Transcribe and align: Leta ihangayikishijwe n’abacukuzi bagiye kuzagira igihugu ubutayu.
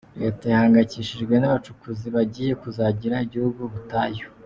Leta 0.21 0.43
ihangayikishijwe 0.51 1.33
n’abacukuzi 1.37 2.07
bagiye 2.15 2.51
kuzagira 2.61 3.15
igihugu 3.25 3.59
ubutayu. 3.63 4.25